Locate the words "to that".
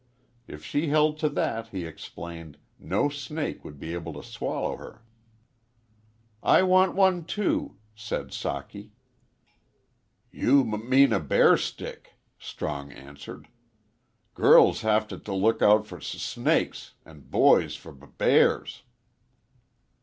1.19-1.67